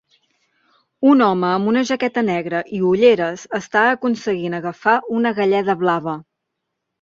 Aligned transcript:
Un 1.09 1.19
home 1.25 1.49
amb 1.57 1.69
una 1.71 1.83
jaqueta 1.89 2.23
negra 2.29 2.61
i 2.77 2.79
ulleres 2.93 3.43
està 3.59 3.85
aconseguint 3.91 4.59
agafar 4.61 4.97
una 5.21 5.35
galleda 5.43 5.77
blava. 5.85 6.17